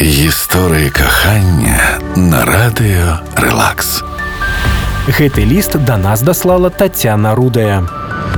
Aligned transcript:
Гісторыі 0.00 0.90
кахання 0.90 2.02
на 2.16 2.42
радыё 2.42 3.22
Релакс. 3.36 4.02
Гэты 5.06 5.46
лист 5.46 5.78
до 5.78 5.96
нас 5.96 6.20
дослала 6.20 6.68
Татьяна 6.68 7.36
Рудая. 7.36 7.86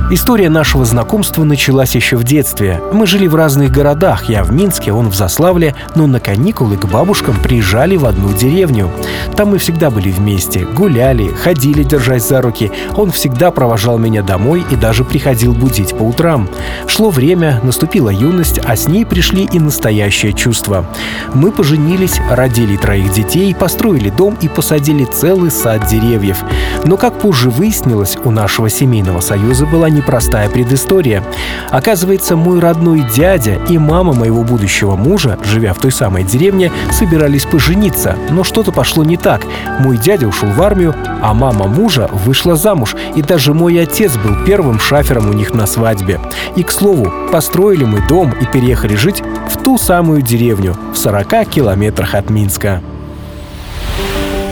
История 0.09 0.49
нашего 0.49 0.85
знакомства 0.85 1.43
началась 1.43 1.93
еще 1.93 2.15
в 2.15 2.23
детстве. 2.23 2.81
Мы 2.93 3.05
жили 3.05 3.27
в 3.27 3.35
разных 3.35 3.71
городах. 3.71 4.29
Я 4.29 4.45
в 4.45 4.53
Минске, 4.53 4.93
он 4.93 5.09
в 5.09 5.15
Заславле, 5.15 5.75
но 5.95 6.07
на 6.07 6.21
каникулы 6.21 6.77
к 6.77 6.85
бабушкам 6.85 7.35
приезжали 7.35 7.97
в 7.97 8.05
одну 8.05 8.31
деревню. 8.31 8.89
Там 9.35 9.49
мы 9.49 9.57
всегда 9.57 9.89
были 9.89 10.09
вместе, 10.09 10.65
гуляли, 10.65 11.27
ходили, 11.27 11.83
держась 11.83 12.25
за 12.25 12.41
руки. 12.41 12.71
Он 12.95 13.11
всегда 13.11 13.51
провожал 13.51 13.97
меня 13.97 14.21
домой 14.21 14.63
и 14.71 14.77
даже 14.77 15.03
приходил 15.03 15.53
будить 15.53 15.93
по 15.97 16.03
утрам. 16.03 16.47
Шло 16.87 17.09
время, 17.09 17.59
наступила 17.61 18.09
юность, 18.09 18.61
а 18.63 18.77
с 18.77 18.87
ней 18.87 19.05
пришли 19.05 19.43
и 19.43 19.59
настоящее 19.59 20.31
чувство. 20.31 20.85
Мы 21.33 21.51
поженились, 21.51 22.21
родили 22.31 22.77
троих 22.77 23.11
детей, 23.11 23.53
построили 23.53 24.09
дом 24.09 24.37
и 24.39 24.47
посадили 24.47 25.03
целый 25.03 25.51
сад 25.51 25.85
деревьев. 25.87 26.37
Но, 26.85 26.95
как 26.95 27.19
позже 27.19 27.49
выяснилось, 27.49 28.17
у 28.23 28.31
нашего 28.31 28.69
семейного 28.69 29.19
союза 29.19 29.65
была 29.65 29.89
непростая 29.97 30.49
предыстория. 30.49 31.23
Оказывается, 31.69 32.35
мой 32.35 32.59
родной 32.59 33.03
дядя 33.15 33.57
и 33.69 33.77
мама 33.77 34.13
моего 34.13 34.43
будущего 34.43 34.95
мужа, 34.95 35.37
живя 35.43 35.73
в 35.73 35.79
той 35.79 35.91
самой 35.91 36.23
деревне, 36.23 36.71
собирались 36.91 37.45
пожениться, 37.45 38.15
но 38.29 38.43
что-то 38.43 38.71
пошло 38.71 39.03
не 39.03 39.17
так. 39.17 39.41
Мой 39.79 39.97
дядя 39.97 40.27
ушел 40.27 40.49
в 40.49 40.61
армию, 40.61 40.95
а 41.21 41.33
мама 41.33 41.67
мужа 41.67 42.09
вышла 42.25 42.55
замуж, 42.55 42.95
и 43.15 43.21
даже 43.21 43.53
мой 43.53 43.81
отец 43.81 44.15
был 44.17 44.45
первым 44.45 44.79
шафером 44.79 45.29
у 45.29 45.33
них 45.33 45.53
на 45.53 45.65
свадьбе. 45.65 46.19
И, 46.55 46.63
к 46.63 46.71
слову, 46.71 47.11
построили 47.31 47.83
мы 47.83 48.07
дом 48.07 48.33
и 48.39 48.45
переехали 48.45 48.95
жить 48.95 49.21
в 49.49 49.61
ту 49.61 49.77
самую 49.77 50.21
деревню 50.21 50.75
в 50.93 50.97
40 50.97 51.49
километрах 51.49 52.15
от 52.15 52.29
Минска. 52.29 52.81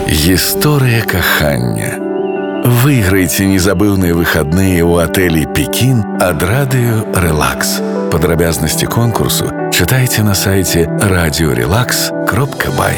Гісторыя 0.08 1.02
кахання. 1.02 2.05
Выйграйце 2.65 3.45
незабыўныя 3.45 4.15
выхадныя 4.17 4.81
ў 4.81 5.05
атэлі 5.05 5.45
Пекін 5.53 6.01
ад 6.17 6.41
радыё 6.41 7.05
Релакс. 7.13 7.77
Падрабязнасці 8.09 8.89
конкурсу 8.89 9.49
чытайце 9.69 10.25
на 10.25 10.33
сайце 10.33 10.85
радиорелакс 11.01 12.09
кропка 12.29 12.73
бай. 12.77 12.97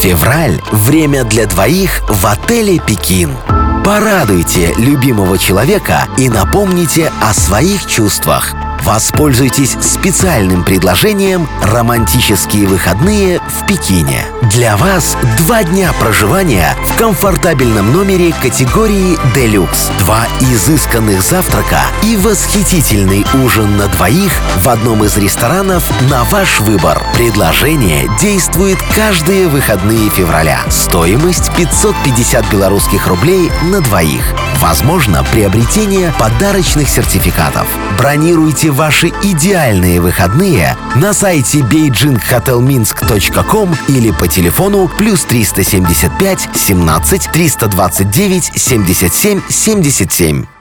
Февраль – 0.00 0.72
время 0.72 1.24
для 1.24 1.46
двоих 1.46 2.00
в 2.08 2.24
отеле 2.26 2.78
«Пекин». 2.80 3.36
Порадуйте 3.84 4.72
любимого 4.78 5.36
человека 5.36 6.08
и 6.16 6.28
напомните 6.28 7.12
о 7.20 7.34
своих 7.34 7.86
чувствах – 7.86 8.63
Воспользуйтесь 8.85 9.75
специальным 9.81 10.63
предложением 10.63 11.49
«Романтические 11.63 12.67
выходные 12.67 13.39
в 13.39 13.65
Пекине». 13.65 14.23
Для 14.51 14.77
вас 14.77 15.17
два 15.39 15.63
дня 15.63 15.91
проживания 15.99 16.77
в 16.87 16.95
комфортабельном 16.95 17.91
номере 17.91 18.31
категории 18.43 19.17
«Делюкс», 19.33 19.89
два 19.97 20.27
изысканных 20.39 21.23
завтрака 21.23 21.79
и 22.03 22.15
восхитительный 22.15 23.25
ужин 23.43 23.75
на 23.75 23.87
двоих 23.87 24.31
в 24.57 24.69
одном 24.69 25.03
из 25.03 25.17
ресторанов 25.17 25.83
на 26.11 26.23
ваш 26.25 26.59
выбор. 26.59 27.01
Предложение 27.15 28.07
действует 28.21 28.77
каждые 28.95 29.47
выходные 29.47 30.11
февраля. 30.11 30.59
Стоимость 30.69 31.51
550 31.55 32.51
белорусских 32.51 33.07
рублей 33.07 33.51
на 33.63 33.81
двоих. 33.81 34.35
Возможно 34.59 35.25
приобретение 35.31 36.13
подарочных 36.19 36.87
сертификатов. 36.87 37.67
Бронируйте 37.97 38.74
ваши 38.75 39.07
идеальные 39.23 40.01
выходные 40.01 40.75
на 40.95 41.13
сайте 41.13 41.59
beijinghotelminsk.com 41.59 43.75
или 43.87 44.11
по 44.11 44.27
телефону 44.27 44.91
плюс 44.97 45.23
375 45.23 46.49
17 46.53 47.29
329 47.31 48.51
77 48.55 49.41
77. 49.49 50.54